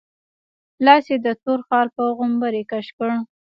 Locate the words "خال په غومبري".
1.67-2.63